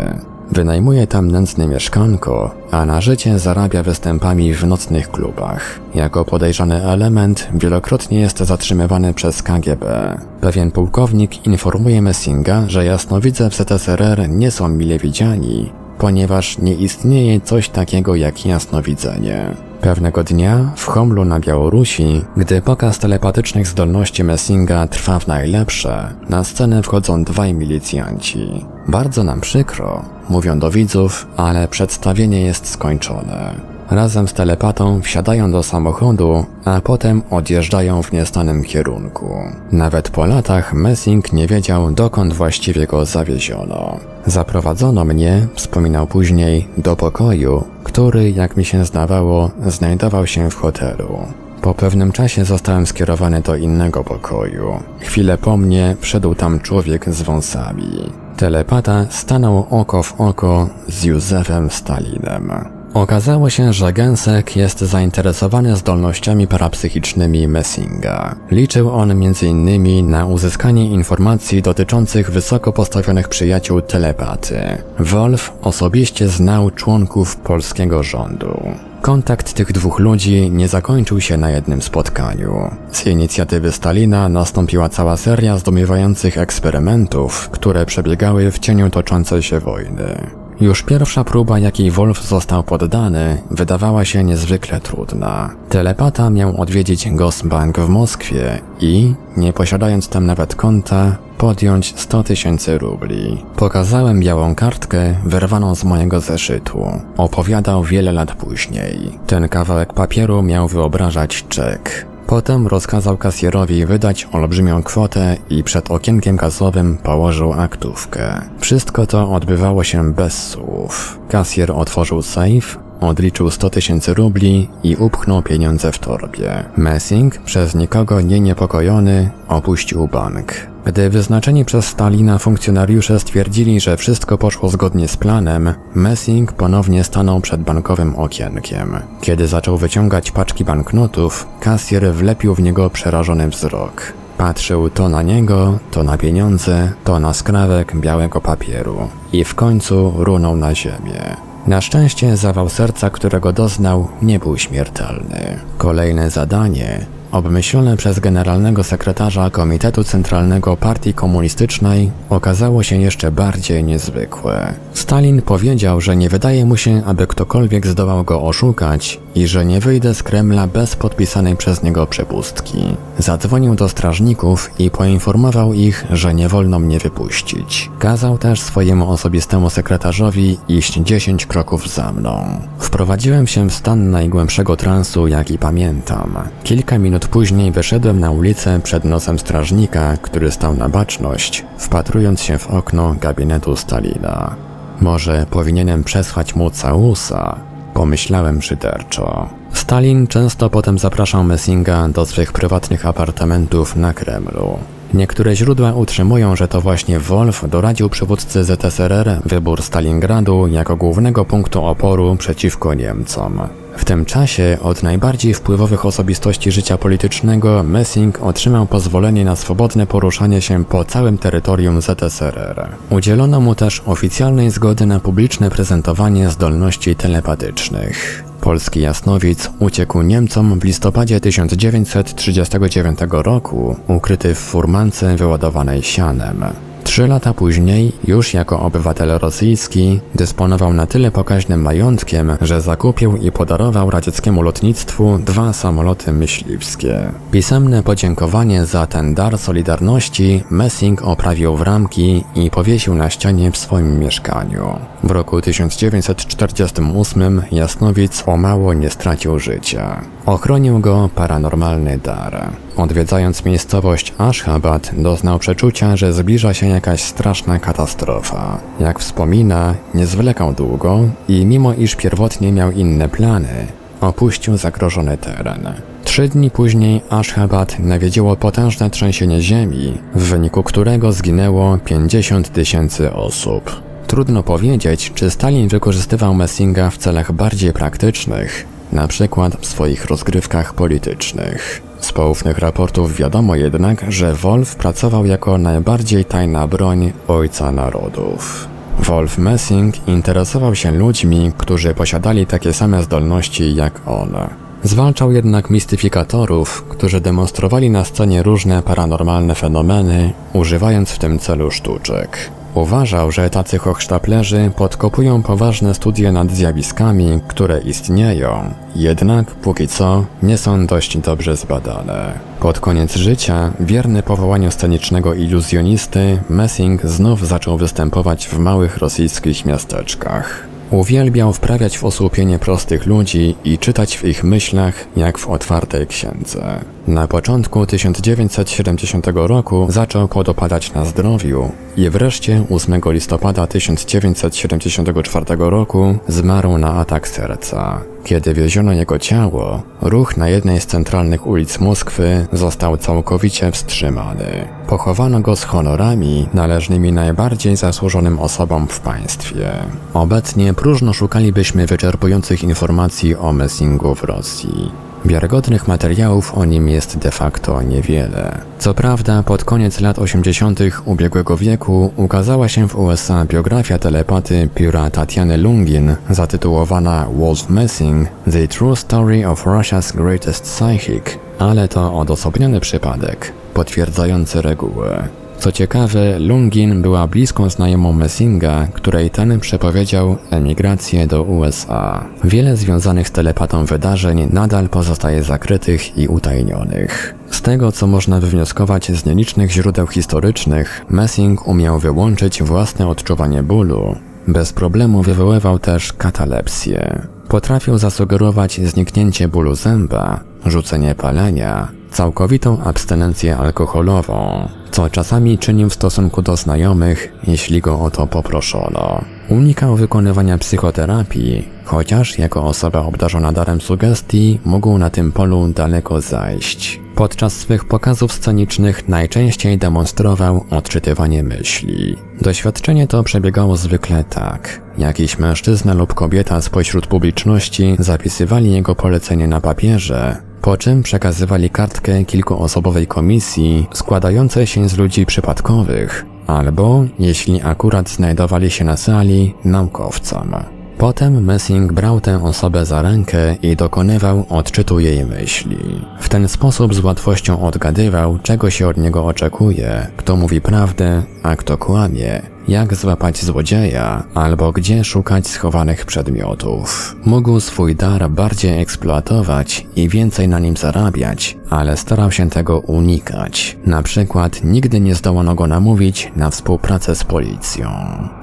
Wynajmuje 0.51 1.07
tam 1.07 1.31
nędzne 1.31 1.67
mieszkanko, 1.67 2.55
a 2.71 2.87
na 2.87 3.01
życie 3.01 3.39
zarabia 3.39 3.83
występami 3.83 4.55
w 4.55 4.65
nocnych 4.65 5.11
klubach. 5.11 5.81
Jako 5.95 6.25
podejrzany 6.25 6.85
element 6.85 7.49
wielokrotnie 7.55 8.21
jest 8.21 8.39
zatrzymywany 8.39 9.15
przez 9.15 9.43
KGB. 9.43 10.19
Pewien 10.41 10.71
pułkownik 10.71 11.47
informuje 11.47 12.03
Messinga, 12.03 12.65
że 12.69 12.85
jasnowidze 12.85 13.51
w 13.51 13.55
ZSRR 13.55 14.29
nie 14.29 14.51
są 14.51 14.69
mile 14.69 14.99
widziani, 14.99 15.73
ponieważ 15.99 16.59
nie 16.59 16.75
istnieje 16.75 17.41
coś 17.41 17.69
takiego 17.69 18.15
jak 18.15 18.47
jasnowidzenie. 18.47 19.55
Pewnego 19.81 20.25
dnia 20.25 20.73
w 20.77 20.87
Homlu 20.87 21.25
na 21.25 21.41
Białorusi, 21.41 22.25
gdy 22.37 22.63
pokaz 22.63 22.99
telepatycznych 22.99 23.67
zdolności 23.67 24.25
Messinga 24.25 24.87
trwa 24.87 25.19
w 25.19 25.27
najlepsze, 25.27 26.15
na 26.29 26.45
scenę 26.45 26.83
wchodzą 26.83 27.25
dwaj 27.25 27.55
milicjanci. 27.55 28.65
Bardzo 28.89 29.25
nam 29.25 29.41
przykro, 29.41 30.05
mówią 30.29 30.59
do 30.59 30.71
widzów, 30.71 31.27
ale 31.37 31.69
przedstawienie 31.69 32.41
jest 32.41 32.69
skończone. 32.69 33.76
Razem 33.91 34.29
z 34.29 34.33
telepatą 34.33 35.01
wsiadają 35.03 35.53
do 35.53 35.63
samochodu, 35.63 36.45
a 36.65 36.81
potem 36.81 37.23
odjeżdżają 37.31 38.03
w 38.03 38.13
niestanym 38.13 38.65
kierunku. 38.65 39.31
Nawet 39.73 40.11
po 40.11 40.27
latach 40.27 40.75
Messing 40.75 41.33
nie 41.33 41.47
wiedział, 41.47 41.93
dokąd 41.93 42.35
właściwie 42.35 42.87
go 42.87 43.05
zawieziono. 43.05 43.97
Zaprowadzono 44.27 45.05
mnie, 45.05 45.47
wspominał 45.55 46.07
później, 46.07 46.69
do 46.79 46.97
pokoju, 46.97 47.65
który, 47.85 48.31
jak 48.31 48.57
mi 48.57 48.65
się 48.65 48.85
zdawało, 48.85 49.51
znajdował 49.67 50.27
się 50.27 50.51
w 50.51 50.55
hotelu. 50.55 51.19
Po 51.63 51.75
pewnym 51.75 52.13
czasie 52.13 52.45
zostałem 52.45 52.87
skierowany 52.87 53.41
do 53.41 53.57
innego 53.57 54.05
pokoju. 54.05 54.81
Chwilę 55.01 55.39
po 55.39 55.57
mnie 55.57 55.97
wszedł 56.01 56.35
tam 56.35 56.61
człowiek 56.61 57.11
z 57.11 57.23
wąsami. 57.23 58.11
Telepata 58.37 59.07
stanął 59.11 59.67
oko 59.71 60.03
w 60.03 60.21
oko 60.21 60.69
z 60.89 61.05
Józefem 61.05 61.71
Stalinem. 61.71 62.76
Okazało 62.97 63.51
się, 63.51 63.73
że 63.73 63.93
Gensek 63.93 64.57
jest 64.57 64.81
zainteresowany 64.81 65.77
zdolnościami 65.77 66.47
parapsychicznymi 66.47 67.49
Messinga. 67.49 68.37
Liczył 68.51 68.91
on 68.91 69.11
m.in. 69.11 70.11
na 70.11 70.27
uzyskanie 70.27 70.91
informacji 70.91 71.63
dotyczących 71.63 72.31
wysoko 72.31 72.73
postawionych 72.73 73.29
przyjaciół 73.29 73.81
telepaty. 73.81 74.59
Wolf 74.99 75.53
osobiście 75.63 76.29
znał 76.29 76.71
członków 76.71 77.37
polskiego 77.37 78.03
rządu. 78.03 78.69
Kontakt 79.03 79.53
tych 79.53 79.73
dwóch 79.73 79.99
ludzi 79.99 80.51
nie 80.51 80.69
zakończył 80.69 81.21
się 81.21 81.37
na 81.37 81.51
jednym 81.51 81.83
spotkaniu. 81.83 82.71
Z 82.93 83.07
inicjatywy 83.07 83.73
Stalina 83.73 84.29
nastąpiła 84.29 84.89
cała 84.89 85.17
seria 85.17 85.59
zdumiewających 85.59 86.39
eksperymentów, 86.39 87.49
które 87.51 87.87
przebiegały 87.87 88.51
w 88.51 88.59
cieniu 88.59 88.91
toczącej 88.91 89.43
się 89.43 89.61
wojny. 89.61 90.46
Już 90.61 90.83
pierwsza 90.83 91.25
próba, 91.25 91.59
jakiej 91.59 91.91
Wolf 91.91 92.23
został 92.23 92.63
poddany, 92.63 93.43
wydawała 93.51 94.05
się 94.05 94.25
niezwykle 94.25 94.81
trudna. 94.81 95.51
Telepata 95.69 96.31
miał 96.31 96.61
odwiedzić 96.61 97.11
Gosbank 97.11 97.79
w 97.79 97.89
Moskwie 97.89 98.59
i, 98.81 99.15
nie 99.37 99.53
posiadając 99.53 100.09
tam 100.09 100.27
nawet 100.27 100.55
konta, 100.55 101.17
podjąć 101.39 101.95
100 101.97 102.23
tysięcy 102.23 102.79
rubli. 102.79 103.45
Pokazałem 103.57 104.21
białą 104.21 104.55
kartkę 104.55 105.15
wyrwaną 105.25 105.75
z 105.75 105.85
mojego 105.85 106.21
zeszytu. 106.21 106.87
Opowiadał 107.17 107.85
wiele 107.85 108.13
lat 108.13 108.33
później. 108.35 109.19
Ten 109.27 109.49
kawałek 109.49 109.93
papieru 109.93 110.43
miał 110.43 110.69
wyobrażać 110.69 111.45
czek. 111.49 112.07
Potem 112.27 112.67
rozkazał 112.67 113.17
kasjerowi 113.17 113.87
wydać 113.87 114.29
olbrzymią 114.33 114.83
kwotę 114.83 115.37
i 115.51 115.65
przed 115.65 115.91
okienkiem 115.91 116.37
kasowym 116.37 116.99
położył 116.99 117.53
aktówkę. 117.53 118.41
Wszystko 118.59 119.07
to 119.07 119.33
odbywało 119.33 119.85
się 119.85 120.13
bez 120.13 120.49
słów. 120.49 121.19
Kasjer 121.29 121.73
otworzył 121.73 122.23
safe, 122.23 122.86
odliczył 123.01 123.51
100 123.51 123.71
tysięcy 123.71 124.15
rubli 124.15 124.69
i 124.83 124.97
upchnął 124.97 125.43
pieniądze 125.43 125.93
w 125.93 125.99
torbie. 125.99 126.65
Messing, 126.77 127.39
przez 127.39 127.75
nikogo 127.75 128.21
nie 128.21 128.41
niepokojony, 128.41 129.31
opuścił 129.49 130.09
bank. 130.09 130.53
Gdy 130.87 131.11
wyznaczeni 131.11 131.65
przez 131.65 131.85
Stalina 131.85 132.39
funkcjonariusze 132.39 133.21
stwierdzili, 133.21 133.81
że 133.81 133.97
wszystko 133.97 134.39
poszło 134.39 134.69
zgodnie 134.69 135.09
z 135.09 135.17
planem, 135.17 135.75
Messing 135.95 136.53
ponownie 136.53 137.05
stanął 137.05 137.41
przed 137.41 137.61
bankowym 137.61 138.17
okienkiem. 138.17 138.97
Kiedy 139.21 139.47
zaczął 139.47 139.77
wyciągać 139.77 140.31
paczki 140.31 140.65
banknotów, 140.65 141.47
kasjer 141.61 142.13
wlepił 142.13 142.55
w 142.55 142.63
niego 142.63 142.91
przerażony 142.91 143.49
wzrok. 143.49 144.13
Patrzył 144.39 144.91
to 144.91 145.09
na 145.09 145.23
niego, 145.23 145.79
to 145.91 146.03
na 146.03 146.19
pieniądze, 146.19 146.93
to 147.05 147.21
na 147.21 147.35
skrawek 147.35 147.97
białego 147.97 148.41
papieru 148.41 149.09
i 149.33 149.45
w 149.45 149.55
końcu 149.55 150.13
runął 150.17 150.57
na 150.57 150.75
ziemię. 150.75 151.37
Na 151.67 151.81
szczęście 151.81 152.37
zawał 152.37 152.69
serca, 152.69 153.11
którego 153.11 153.53
doznał, 153.53 154.09
nie 154.23 154.39
był 154.39 154.59
śmiertelny. 154.59 155.59
Kolejne 155.79 156.31
zadanie 156.31 157.07
obmyślone 157.37 157.97
przez 157.97 158.21
generalnego 158.21 158.85
sekretarza 158.85 159.51
Komitetu 159.51 160.05
Centralnego 160.05 160.77
Partii 160.77 161.15
Komunistycznej, 161.15 162.11
okazało 162.31 162.83
się 162.83 162.97
jeszcze 162.97 163.33
bardziej 163.33 163.85
niezwykłe. 163.85 164.75
Stalin 164.93 165.43
powiedział, 165.43 166.01
że 166.01 166.17
nie 166.17 166.29
wydaje 166.29 166.65
mu 166.65 166.77
się, 166.77 167.03
aby 167.07 167.27
ktokolwiek 167.27 167.87
zdołał 167.87 168.25
go 168.25 168.43
oszukać 168.43 169.21
i 169.35 169.47
że 169.47 169.65
nie 169.65 169.81
wyjdę 169.81 170.15
z 170.15 170.23
Kremla 170.23 170.67
bez 170.67 170.97
podpisanej 170.97 171.57
przez 171.57 171.83
niego 171.83 172.07
przepustki. 172.07 172.79
Zadzwonił 173.19 173.75
do 173.75 173.89
strażników 173.89 174.71
i 174.79 174.91
poinformował 174.91 175.73
ich, 175.73 176.07
że 176.11 176.35
nie 176.35 176.49
wolno 176.49 176.79
mnie 176.79 176.99
wypuścić. 176.99 177.91
Kazał 177.99 178.39
też 178.39 178.61
swojemu 178.61 179.11
osobistemu 179.11 179.71
sekretarzowi 179.71 180.59
iść 180.69 180.95
10 180.95 181.47
kroków 181.47 181.89
za 181.89 182.13
mną. 182.13 182.61
Wprowadziłem 182.79 183.47
się 183.47 183.69
w 183.71 183.75
stan 183.75 184.11
najgłębszego 184.11 184.77
transu, 184.77 185.27
jaki 185.27 185.59
pamiętam. 185.59 186.39
Kilka 186.65 186.99
minut 186.99 187.26
później 187.29 187.73
wyszedłem 187.73 188.21
na 188.21 188.31
ulicę 188.31 188.81
przed 188.83 189.05
nosem 189.05 189.39
strażnika, 189.39 190.17
który 190.17 190.51
stał 190.51 190.75
na 190.75 190.89
baczność, 190.89 191.65
wpatrując 191.79 192.41
się 192.41 192.59
w 192.59 192.71
okno 192.71 193.15
gabinetu 193.21 193.77
Stalina. 193.77 194.57
Może 195.01 195.47
powinienem 195.51 196.05
przesłać 196.05 196.55
mu 196.55 196.71
całusa, 196.71 197.57
pomyślałem 197.95 198.63
szyderczo. 198.63 199.49
Stalin 199.73 200.27
często 200.27 200.71
potem 200.71 200.99
zapraszał 200.99 201.45
Messinga 201.45 202.09
do 202.09 202.27
swych 202.27 202.53
prywatnych 202.53 203.07
apartamentów 203.07 203.97
na 203.97 204.15
Kremlu. 204.15 204.79
Niektóre 205.15 205.57
źródła 205.57 205.93
utrzymują, 205.93 206.57
że 206.57 206.69
to 206.69 206.81
właśnie 206.81 207.21
Wolf 207.21 207.65
doradził 207.69 208.09
przywódcy 208.09 208.65
ZSRR 208.65 209.41
wybór 209.45 209.83
Stalingradu 209.83 210.67
jako 210.67 210.97
głównego 210.97 211.45
punktu 211.45 211.85
oporu 211.85 212.37
przeciwko 212.37 212.95
Niemcom. 212.95 213.61
W 213.97 214.05
tym 214.05 214.25
czasie 214.25 214.79
od 214.83 215.03
najbardziej 215.03 215.55
wpływowych 215.55 216.07
osobistości 216.07 216.73
życia 216.73 216.99
politycznego 216.99 217.83
Messing 217.83 218.43
otrzymał 218.43 218.87
pozwolenie 218.87 219.45
na 219.45 219.57
swobodne 219.57 220.07
poruszanie 220.07 220.63
się 220.63 220.85
po 220.85 221.05
całym 221.05 221.39
terytorium 221.39 222.01
ZSRR. 222.01 222.89
Udzielono 223.11 223.61
mu 223.61 223.75
też 223.75 224.03
oficjalnej 224.07 224.71
zgody 224.71 225.07
na 225.07 225.21
publiczne 225.21 225.71
prezentowanie 225.71 226.51
zdolności 226.51 227.17
telepatycznych. 227.17 228.45
Polski 228.67 229.01
jasnowic 229.01 229.71
uciekł 229.79 230.23
Niemcom 230.23 230.81
w 230.81 230.85
listopadzie 230.85 231.41
1939 231.41 233.19
roku, 233.31 233.97
ukryty 234.09 234.55
w 234.55 234.59
furmance 234.59 235.37
wyładowanej 235.37 236.03
sianem. 236.03 236.65
Trzy 237.07 237.27
lata 237.27 237.55
później, 237.55 238.13
już 238.25 238.55
jako 238.55 238.81
obywatel 238.81 239.39
rosyjski, 239.39 240.21
dysponował 240.35 240.93
na 240.93 241.07
tyle 241.07 241.31
pokaźnym 241.31 241.83
majątkiem, 241.83 242.57
że 242.61 242.81
zakupił 242.81 243.37
i 243.37 243.53
podarował 243.53 244.11
radzieckiemu 244.11 244.63
lotnictwu 244.63 245.39
dwa 245.39 245.73
samoloty 245.73 246.33
myśliwskie. 246.33 247.33
Pisemne 247.51 248.03
podziękowanie 248.03 248.85
za 248.85 249.07
ten 249.07 249.35
dar 249.35 249.59
solidarności 249.59 250.65
Messing 250.71 251.23
oprawił 251.23 251.77
w 251.77 251.83
ramki 251.83 252.45
i 252.55 252.71
powiesił 252.71 253.15
na 253.15 253.31
ścianie 253.31 253.73
w 253.73 253.77
swoim 253.77 254.19
mieszkaniu. 254.19 254.99
W 255.25 255.31
roku 255.31 255.61
1948 255.61 257.63
Jasnowic 257.73 258.43
o 258.47 258.57
mało 258.57 258.95
nie 258.95 259.11
stracił 259.11 259.59
życia. 259.59 260.21
Ochronił 260.47 260.99
go 260.99 261.31
paranormalny 261.35 262.19
dar. 262.19 262.71
Odwiedzając 262.97 263.65
miejscowość 263.65 264.35
Ashgabat, 264.39 265.11
doznał 265.17 265.59
przeczucia, 265.59 266.17
że 266.17 266.33
zbliża 266.33 266.75
się 266.75 266.89
jakaś 266.97 267.23
straszna 267.23 267.79
katastrofa. 267.79 268.81
Jak 269.01 269.19
wspomina, 269.19 269.95
nie 270.15 270.27
zwlekał 270.27 270.73
długo 270.73 271.21
i 271.49 271.67
mimo 271.67 271.95
iż 271.95 272.17
pierwotnie 272.17 272.73
miał 272.73 272.91
inne 272.91 273.29
plany, 273.29 273.87
opuścił 274.21 274.77
zagrożony 274.77 275.39
teren. 275.39 275.93
Trzy 276.25 276.49
dni 276.49 276.71
później 276.71 277.23
Ashgabat 277.31 277.99
nawiedziło 277.99 278.57
potężne 278.57 279.11
trzęsienie 279.11 279.63
ziemi, 279.63 280.19
w 280.35 280.43
wyniku 280.43 280.83
którego 280.83 281.33
zginęło 281.33 281.99
50 281.99 282.73
tysięcy 282.73 283.33
osób. 283.33 284.03
Trudno 284.27 284.63
powiedzieć, 284.63 285.33
czy 285.35 285.51
Stalin 285.51 285.89
wykorzystywał 285.89 286.55
Messinga 286.55 287.11
w 287.11 287.19
celach 287.19 287.53
bardziej 287.53 287.93
praktycznych, 287.93 288.87
na 289.13 289.29
przykład 289.29 289.77
w 289.81 289.87
swoich 289.87 290.25
rozgrywkach 290.25 290.95
politycznych. 290.95 292.03
Z 292.21 292.33
poufnych 292.33 292.79
raportów 292.79 293.37
wiadomo 293.37 293.75
jednak, 293.77 294.25
że 294.29 294.55
Wolf 294.55 294.97
pracował 294.97 295.47
jako 295.47 295.79
najbardziej 295.79 296.45
tajna 296.45 296.87
broń 296.87 297.33
Ojca 297.49 297.93
Narodów. 297.93 298.89
Wolf 299.19 299.59
Messing 299.59 300.29
interesował 300.29 300.95
się 300.95 301.13
ludźmi, 301.13 301.73
którzy 301.79 302.15
posiadali 302.15 302.67
takie 302.67 302.93
same 302.93 303.23
zdolności 303.23 303.95
jak 303.95 304.21
on. 304.27 304.57
Zwalczał 305.03 305.53
jednak 305.53 305.91
mistyfikatorów, 305.91 307.05
którzy 307.09 307.41
demonstrowali 307.41 308.11
na 308.11 308.25
scenie 308.25 308.63
różne 308.63 309.03
paranormalne 309.03 309.75
fenomeny, 309.75 310.53
używając 310.73 311.31
w 311.31 311.39
tym 311.39 311.59
celu 311.59 311.91
sztuczek. 311.91 312.71
Uważał, 312.97 313.53
że 313.53 313.71
tacy 313.71 313.99
hochsztaplerzy 313.99 314.91
podkopują 314.97 315.63
poważne 315.63 316.15
studie 316.15 316.53
nad 316.53 316.71
zjawiskami, 316.71 317.61
które 317.69 318.01
istnieją, 318.01 318.95
jednak 319.17 319.67
póki 319.71 320.09
co 320.09 320.45
nie 320.63 320.79
są 320.79 321.07
dość 321.07 321.39
dobrze 321.39 321.77
zbadane. 321.77 322.59
Pod 322.81 323.01
koniec 323.01 323.35
życia, 323.37 323.93
wierny 324.01 324.43
powołaniu 324.43 324.91
scenicznego 324.91 325.55
iluzjonisty, 325.55 326.59
Messing 326.69 327.23
znów 327.23 327.67
zaczął 327.67 327.99
występować 327.99 328.69
w 328.69 328.79
małych 328.79 329.19
rosyjskich 329.19 329.87
miasteczkach. 329.87 330.87
Uwielbiał 331.11 331.73
wprawiać 331.73 332.19
w 332.19 332.25
osłupienie 332.25 332.79
prostych 332.79 333.27
ludzi 333.27 333.77
i 333.85 333.99
czytać 333.99 334.39
w 334.39 334.45
ich 334.45 334.65
myślach 334.65 335.15
jak 335.37 335.59
w 335.59 335.69
otwartej 335.69 336.27
księdze. 336.27 337.01
Na 337.27 337.49
początku 337.49 338.07
1970 338.07 339.47
roku 339.55 340.07
zaczął 340.11 340.49
podopadać 340.49 341.13
na 341.13 341.25
zdrowiu 341.25 341.91
i 342.17 342.31
wreszcie 342.31 342.85
8 342.91 343.21
listopada 343.27 343.87
1974 343.87 345.65
roku 345.79 346.39
zmarł 346.49 346.99
na 346.99 347.13
atak 347.13 347.49
serca. 347.49 348.21
Kiedy 348.45 348.75
wieziono 348.75 349.13
jego 349.13 349.39
ciało, 349.39 350.03
ruch 350.21 350.57
na 350.57 350.69
jednej 350.69 351.01
z 351.01 351.07
centralnych 351.07 351.67
ulic 351.67 352.01
Moskwy 352.01 352.67
został 352.73 353.17
całkowicie 353.17 353.93
wstrzymany. 353.93 354.89
Pochowano 355.09 355.61
go 355.61 355.77
z 355.77 355.85
honorami 355.85 356.69
należnymi 356.75 357.33
najbardziej 357.33 357.97
zasłużonym 357.97 358.59
osobom 358.59 359.09
w 359.09 359.21
państwie. 359.21 359.93
Obecnie 360.35 360.95
próżno 360.95 361.33
szukalibyśmy 361.33 362.07
wyczerpujących 362.07 362.83
informacji 362.83 363.57
o 363.57 363.73
Messingu 363.73 364.35
w 364.35 364.45
Rosji. 364.45 365.26
Wiarygodnych 365.47 366.09
materiałów 366.09 366.75
o 366.75 366.85
nim 366.85 367.09
jest 367.09 367.39
de 367.39 367.51
facto 367.51 368.03
niewiele. 368.03 368.79
Co 368.99 369.15
prawda, 369.15 369.63
pod 369.63 369.85
koniec 369.85 370.21
lat 370.21 370.39
80. 370.39 371.01
ubiegłego 371.25 371.77
wieku 371.77 372.33
ukazała 372.37 372.89
się 372.89 373.09
w 373.09 373.17
USA 373.17 373.65
biografia 373.65 374.19
telepaty 374.19 374.89
pióra 374.95 375.31
Tatiany 375.31 375.77
Lungin 375.77 376.37
zatytułowana 376.51 377.47
Wolf 377.59 377.89
Messing– 377.89 378.49
The 378.73 378.89
True 378.89 379.17
Story 379.17 379.69
of 379.69 379.87
Russia's 379.87 380.37
Greatest 380.37 380.85
Psychic, 380.85 381.59
ale 381.79 382.09
to 382.09 382.39
odosobniony 382.39 383.01
przypadek, 383.01 383.73
potwierdzający 383.95 384.83
regułę. 384.83 385.49
Co 385.87 385.93
ciekawe, 385.93 386.59
Lungin 386.59 387.23
była 387.23 387.47
bliską 387.47 387.91
znajomą 387.91 388.33
Messinga, 388.33 389.07
której 389.13 389.51
ten 389.51 389.81
przepowiedział 389.81 390.57
emigrację 390.71 391.47
do 391.47 391.63
USA. 391.63 392.45
Wiele 392.65 392.97
związanych 392.97 393.49
z 393.49 393.51
telepatą 393.51 394.05
wydarzeń 394.05 394.69
nadal 394.73 395.09
pozostaje 395.09 395.63
zakrytych 395.63 396.39
i 396.39 396.49
utajnionych. 396.49 397.55
Z 397.71 397.83
tego, 397.83 398.13
co 398.13 398.27
można 398.27 398.61
wywnioskować 398.61 399.33
z 399.33 399.45
nielicznych 399.45 399.91
źródeł 399.91 400.27
historycznych, 400.27 401.25
Messing 401.31 401.89
umiał 401.89 402.19
wyłączyć 402.19 402.83
własne 402.83 403.29
odczuwanie 403.29 403.83
bólu. 403.83 404.37
Bez 404.69 404.93
problemu 404.93 405.43
wywoływał 405.43 405.99
też 405.99 406.33
katalepsję. 406.33 407.43
Potrafił 407.69 408.19
zasugerować 408.19 409.01
zniknięcie 409.01 409.69
bólu 409.69 409.95
zęba, 409.95 410.61
rzucenie 410.87 411.35
palenia, 411.35 412.09
całkowitą 412.31 413.03
abstynencję 413.05 413.77
alkoholową, 413.77 414.89
co 415.17 415.31
czasami 415.31 415.79
czynił 415.79 416.11
w 416.11 416.15
stosunku 416.15 416.63
do 416.63 416.77
znajomych, 416.77 417.53
jeśli 417.67 418.01
go 418.01 418.21
o 418.21 418.31
to 418.31 418.47
poproszono. 418.47 419.45
Unikał 419.69 420.17
wykonywania 420.17 420.79
psychoterapii, 420.79 421.89
chociaż 422.05 422.59
jako 422.59 422.85
osoba 422.85 423.21
obdarzona 423.21 423.73
darem 423.73 424.01
sugestii 424.01 424.81
mógł 424.85 425.19
na 425.19 425.31
tym 425.31 425.53
polu 425.53 425.89
daleko 425.89 426.41
zajść. 426.41 427.21
Podczas 427.35 427.73
swych 427.73 428.05
pokazów 428.05 428.53
scenicznych 428.53 429.29
najczęściej 429.29 429.99
demonstrował 429.99 430.85
odczytywanie 430.91 431.63
myśli. 431.63 432.37
Doświadczenie 432.61 433.27
to 433.27 433.43
przebiegało 433.43 433.97
zwykle 433.97 434.45
tak. 434.45 435.03
Jakiś 435.19 435.59
mężczyzna 435.59 436.15
lub 436.15 436.35
kobieta 436.35 436.81
spośród 436.81 437.27
publiczności 437.27 438.17
zapisywali 438.19 438.93
jego 438.93 439.15
polecenie 439.15 439.69
na 439.69 439.81
papierze, 439.81 440.57
po 440.83 440.97
czym 440.97 441.23
przekazywali 441.23 441.91
kartkę 441.91 442.45
kilkuosobowej 442.45 443.27
komisji 443.27 444.07
składającej 444.13 444.87
się 444.87 445.09
z 445.09 445.19
ludzi 445.19 445.47
przypadkowych, 445.47 446.47
albo, 446.67 447.25
jeśli 447.39 447.83
akurat 447.83 448.31
znajdowali 448.31 448.91
się 448.91 449.05
na 449.05 449.17
sali, 449.17 449.75
naukowcom. 449.85 450.75
Potem 451.19 451.65
Messing 451.65 452.13
brał 452.13 452.41
tę 452.41 452.65
osobę 452.65 453.05
za 453.07 453.23
rękę 453.23 453.75
i 453.83 453.97
dokonywał 453.97 454.67
odczytu 454.69 455.21
jej 455.21 455.47
myśli. 455.47 455.99
W 456.41 456.49
ten 456.49 456.69
sposób 456.69 457.15
z 457.15 457.25
łatwością 457.25 457.83
odgadywał, 457.83 458.59
czego 458.63 458.91
się 458.91 459.09
od 459.09 459.17
niego 459.17 459.47
oczekuje, 459.47 460.27
kto 460.37 460.57
mówi 460.57 460.81
prawdę, 460.81 461.43
a 461.63 461.77
kto 461.77 461.99
kłamie, 461.99 462.63
jak 462.89 463.15
złapać 463.15 463.65
złodzieja, 463.65 464.45
albo 464.55 464.93
gdzie 464.93 465.25
szukać 465.25 465.69
schowanych 465.69 466.27
przedmiotów. 466.27 467.37
Mógł 467.45 467.81
swój 467.81 468.17
dar 468.17 468.51
bardziej 468.51 469.01
eksploatować 469.01 470.07
i 470.17 470.29
więcej 470.29 470.69
na 470.69 470.79
nim 470.79 470.97
zarabiać, 470.97 471.77
ale 471.91 472.17
starał 472.17 472.53
się 472.53 472.71
tego 472.71 472.99
unikać. 472.99 473.97
Na 474.07 474.23
przykład 474.23 474.85
nigdy 474.85 475.21
nie 475.21 475.35
zdołano 475.35 475.75
go 475.75 475.87
namówić 475.87 476.53
na 476.57 476.71
współpracę 476.71 477.35
z 477.35 477.45
policją. 477.45 478.11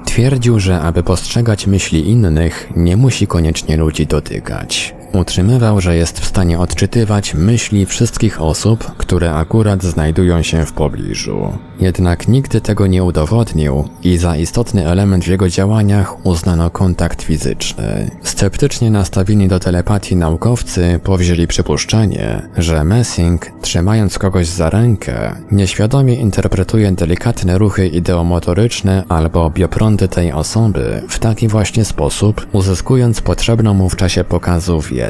Twierdził, 0.04 0.60
że 0.60 0.80
aby 0.80 1.02
postrzegać 1.02 1.66
myśli 1.66 2.10
innych, 2.10 2.72
nie 2.76 2.96
musi 2.96 3.26
koniecznie 3.26 3.76
ludzi 3.76 4.06
dotykać. 4.06 4.94
Utrzymywał, 5.14 5.80
że 5.80 5.96
jest 5.96 6.20
w 6.20 6.24
stanie 6.24 6.58
odczytywać 6.58 7.34
myśli 7.34 7.86
wszystkich 7.86 8.42
osób, 8.42 8.84
które 8.96 9.34
akurat 9.34 9.82
znajdują 9.82 10.42
się 10.42 10.66
w 10.66 10.72
pobliżu. 10.72 11.58
Jednak 11.80 12.28
nigdy 12.28 12.60
tego 12.60 12.86
nie 12.86 13.04
udowodnił 13.04 13.88
i 14.02 14.16
za 14.16 14.36
istotny 14.36 14.88
element 14.88 15.24
w 15.24 15.28
jego 15.28 15.48
działaniach 15.48 16.26
uznano 16.26 16.70
kontakt 16.70 17.22
fizyczny. 17.22 18.10
Sceptycznie 18.22 18.90
nastawieni 18.90 19.48
do 19.48 19.60
telepatii 19.60 20.16
naukowcy 20.16 21.00
powzięli 21.04 21.46
przypuszczenie, 21.46 22.48
że 22.56 22.84
Messing, 22.84 23.46
trzymając 23.62 24.18
kogoś 24.18 24.46
za 24.46 24.70
rękę, 24.70 25.32
nieświadomie 25.52 26.14
interpretuje 26.14 26.92
delikatne 26.92 27.58
ruchy 27.58 27.88
ideomotoryczne 27.88 29.04
albo 29.08 29.50
bioprądy 29.50 30.08
tej 30.08 30.32
osoby 30.32 31.02
w 31.08 31.18
taki 31.18 31.48
właśnie 31.48 31.84
sposób, 31.84 32.46
uzyskując 32.52 33.20
potrzebną 33.20 33.74
mu 33.74 33.88
w 33.88 33.96
czasie 33.96 34.24
pokazu 34.24 34.80
wiedzę. 34.80 35.03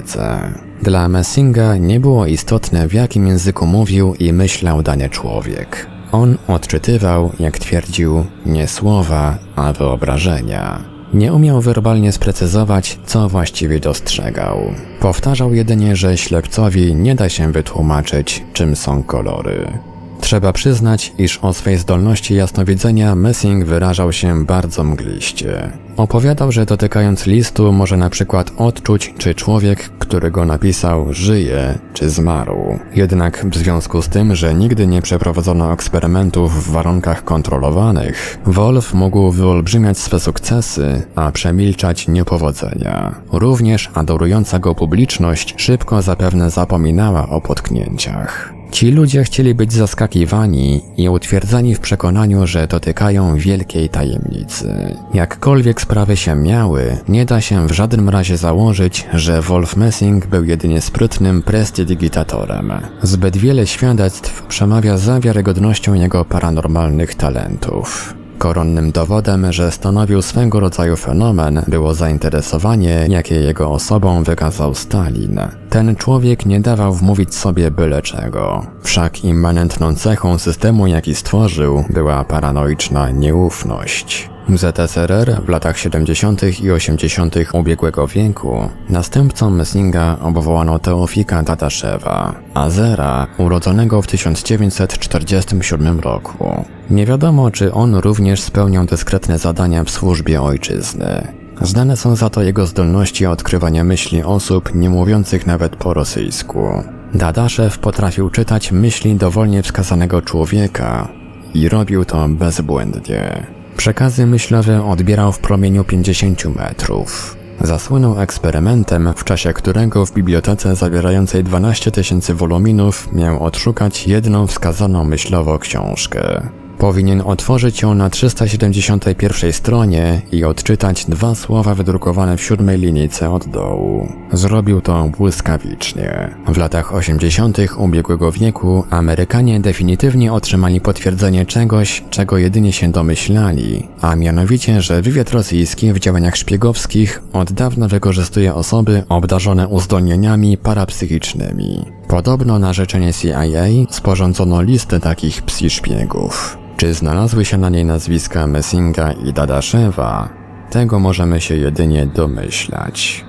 Dla 0.82 1.08
Messinga 1.08 1.76
nie 1.76 2.00
było 2.00 2.26
istotne 2.26 2.88
w 2.88 2.92
jakim 2.92 3.26
języku 3.26 3.66
mówił 3.66 4.14
i 4.14 4.32
myślał 4.32 4.82
dany 4.82 5.10
człowiek. 5.10 5.86
On 6.12 6.36
odczytywał, 6.48 7.32
jak 7.40 7.58
twierdził, 7.58 8.24
nie 8.46 8.68
słowa, 8.68 9.38
a 9.56 9.72
wyobrażenia. 9.72 10.80
Nie 11.14 11.32
umiał 11.32 11.60
werbalnie 11.60 12.12
sprecyzować, 12.12 12.98
co 13.06 13.28
właściwie 13.28 13.80
dostrzegał. 13.80 14.58
Powtarzał 15.00 15.54
jedynie, 15.54 15.96
że 15.96 16.16
ślepcowi 16.18 16.94
nie 16.94 17.14
da 17.14 17.28
się 17.28 17.52
wytłumaczyć, 17.52 18.44
czym 18.52 18.76
są 18.76 19.02
kolory. 19.02 19.78
Trzeba 20.24 20.52
przyznać, 20.52 21.12
iż 21.18 21.38
o 21.38 21.54
swej 21.54 21.78
zdolności 21.78 22.34
jasnowidzenia 22.34 23.14
Messing 23.14 23.64
wyrażał 23.64 24.12
się 24.12 24.44
bardzo 24.44 24.84
mgliście. 24.84 25.72
Opowiadał, 25.96 26.52
że 26.52 26.66
dotykając 26.66 27.26
listu 27.26 27.72
może 27.72 27.96
na 27.96 28.10
przykład 28.10 28.52
odczuć, 28.56 29.14
czy 29.18 29.34
człowiek, 29.34 29.88
który 29.98 30.30
go 30.30 30.44
napisał, 30.44 31.06
żyje, 31.10 31.78
czy 31.92 32.10
zmarł. 32.10 32.78
Jednak 32.94 33.46
w 33.46 33.56
związku 33.56 34.02
z 34.02 34.08
tym, 34.08 34.34
że 34.34 34.54
nigdy 34.54 34.87
nie 34.87 35.02
przeprowadzono 35.02 35.72
eksperymentów 35.72 36.64
w 36.64 36.72
warunkach 36.72 37.24
kontrolowanych, 37.24 38.38
Wolf 38.46 38.94
mógł 38.94 39.30
wyolbrzymiać 39.30 39.98
swe 39.98 40.20
sukcesy, 40.20 41.02
a 41.14 41.32
przemilczać 41.32 42.08
niepowodzenia. 42.08 43.14
Również 43.32 43.90
adorująca 43.94 44.58
go 44.58 44.74
publiczność 44.74 45.54
szybko 45.56 46.02
zapewne 46.02 46.50
zapominała 46.50 47.28
o 47.28 47.40
potknięciach. 47.40 48.63
Ci 48.74 48.90
ludzie 48.90 49.24
chcieli 49.24 49.54
być 49.54 49.72
zaskakiwani 49.72 50.80
i 50.96 51.08
utwierdzani 51.08 51.74
w 51.74 51.80
przekonaniu, 51.80 52.46
że 52.46 52.66
dotykają 52.66 53.37
wielkiej 53.37 53.88
tajemnicy. 53.88 54.96
Jakkolwiek 55.14 55.80
sprawy 55.80 56.16
się 56.16 56.34
miały, 56.34 56.98
nie 57.08 57.24
da 57.24 57.40
się 57.40 57.66
w 57.66 57.72
żadnym 57.72 58.08
razie 58.08 58.37
założyć, 58.37 59.06
że 59.12 59.42
Wolf 59.42 59.76
Messing 59.76 60.26
był 60.26 60.44
jedynie 60.44 60.80
sprytnym 60.80 61.42
prestidigitatorem. 61.42 62.72
Zbyt 63.02 63.37
wiele 63.37 63.66
świadectw 63.66 64.42
przemawia 64.42 64.98
za 64.98 65.20
wiarygodnością 65.20 65.94
jego 65.94 66.24
paranormalnych 66.24 67.14
talentów. 67.14 68.14
Koronnym 68.38 68.92
dowodem, 68.92 69.53
że 69.53 69.70
stanowił 69.70 70.23
swego 70.23 70.61
rodzaju 70.61 70.97
fenomen, 70.97 71.62
było 71.68 71.94
zainteresowanie, 71.94 73.07
jakie 73.09 73.35
jego 73.35 73.70
osobą 73.70 74.23
wykazał 74.23 74.75
Stalin. 74.75 75.40
Ten 75.70 75.97
człowiek 75.97 76.47
nie 76.47 76.61
dawał 76.61 76.92
wmówić 76.92 77.35
sobie 77.35 77.70
byle 77.70 78.03
czego. 78.03 78.66
Wszak 78.83 79.25
immanentną 79.25 79.94
cechą 79.94 80.38
systemu, 80.38 80.87
jaki 80.87 81.14
stworzył, 81.14 81.85
była 81.90 82.25
paranoiczna 82.25 83.11
nieufność. 83.11 84.34
ZSRR 84.48 85.40
w 85.44 85.48
latach 85.48 85.78
70. 85.78 86.61
i 86.61 86.70
80. 86.70 87.35
ubiegłego 87.52 88.07
wieku 88.07 88.68
następcą 88.88 89.50
Messinga 89.50 90.16
obwołano 90.22 90.78
Teofika 90.78 91.42
Dadaszewa, 91.42 92.35
Azera, 92.54 93.26
urodzonego 93.38 94.02
w 94.02 94.07
1947 94.07 96.00
roku. 96.00 96.64
Nie 96.90 97.07
wiadomo, 97.07 97.50
czy 97.50 97.72
on 97.72 97.94
również 97.94 98.42
spełniał 98.42 98.85
dyskretne 98.87 99.38
zadania 99.38 99.85
w 99.85 99.90
służbie 99.90 100.42
ojczyzny. 100.42 101.28
Znane 101.61 101.96
są 101.96 102.16
za 102.16 102.30
to 102.30 102.42
jego 102.42 102.66
zdolności 102.66 103.26
odkrywania 103.26 103.85
myśli 103.85 104.22
osób 104.22 104.74
nie 104.74 104.90
mówiących 104.90 105.46
nawet 105.46 105.76
po 105.76 105.94
rosyjsku. 105.94 106.68
Dadaszew 107.14 107.78
potrafił 107.78 108.30
czytać 108.30 108.72
myśli 108.72 109.14
dowolnie 109.14 109.62
wskazanego 109.62 110.22
człowieka 110.22 111.09
i 111.54 111.68
robił 111.68 112.04
to 112.04 112.28
bezbłędnie. 112.28 113.53
Przekazy 113.76 114.26
myślowe 114.26 114.84
odbierał 114.84 115.32
w 115.32 115.38
promieniu 115.38 115.84
50 115.84 116.44
metrów. 116.44 117.37
Zasłynął 117.60 118.20
eksperymentem, 118.20 119.12
w 119.16 119.24
czasie 119.24 119.52
którego 119.52 120.06
w 120.06 120.12
bibliotece 120.12 120.76
zawierającej 120.76 121.44
12 121.44 121.90
tysięcy 121.90 122.34
woluminów 122.34 123.12
miał 123.12 123.44
odszukać 123.44 124.06
jedną 124.06 124.46
wskazaną 124.46 125.04
myślowo 125.04 125.58
książkę. 125.58 126.48
Powinien 126.78 127.22
otworzyć 127.26 127.82
ją 127.82 127.94
na 127.94 128.10
371 128.10 129.52
stronie 129.52 130.22
i 130.32 130.44
odczytać 130.44 131.04
dwa 131.04 131.34
słowa 131.34 131.74
wydrukowane 131.74 132.37
w 132.37 132.42
siódmej 132.42 132.78
linijce 132.78 133.30
od 133.30 133.48
dołu. 133.48 134.08
Zrobił 134.32 134.80
to 134.80 135.10
błyskawicznie. 135.18 136.34
W 136.48 136.56
latach 136.56 136.94
80. 136.94 137.58
ubiegłego 137.76 138.32
wieku 138.32 138.84
Amerykanie 138.90 139.60
definitywnie 139.60 140.32
otrzymali 140.32 140.80
potwierdzenie 140.80 141.46
czegoś, 141.46 142.04
czego 142.10 142.38
jedynie 142.38 142.72
się 142.72 142.92
domyślali, 142.92 143.88
a 144.00 144.16
mianowicie, 144.16 144.82
że 144.82 145.02
wywiad 145.02 145.30
rosyjski 145.30 145.92
w 145.92 145.98
działaniach 145.98 146.37
szpiegowskich 146.37 147.22
od 147.32 147.52
dawna 147.52 147.88
wykorzystuje 147.88 148.54
osoby 148.54 149.02
obdarzone 149.08 149.68
uzdolnieniami 149.68 150.58
parapsychicznymi. 150.58 151.84
Podobno 152.08 152.58
na 152.58 152.72
życzenie 152.72 153.12
CIA 153.12 153.64
sporządzono 153.90 154.62
listę 154.62 155.00
takich 155.00 155.42
psi 155.42 155.70
szpiegów. 155.70 156.63
Czy 156.76 156.94
znalazły 156.94 157.44
się 157.44 157.58
na 157.58 157.68
niej 157.68 157.84
nazwiska 157.84 158.46
Messinga 158.46 159.12
i 159.12 159.32
Dadaszewa? 159.32 160.28
Tego 160.70 160.98
możemy 160.98 161.40
się 161.40 161.56
jedynie 161.56 162.06
domyślać. 162.06 163.24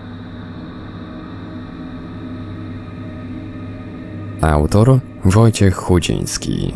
Autor 4.41 4.99
Wojciech 5.25 5.75
Chudziński 5.75 6.73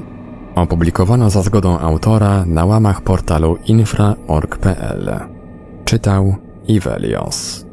Opublikowano 0.56 1.30
za 1.30 1.42
zgodą 1.42 1.80
autora 1.80 2.46
na 2.46 2.66
łamach 2.66 3.02
portalu 3.02 3.58
infra.org.pl. 3.66 5.20
Czytał 5.86 6.36
Ivelios. 6.68 7.69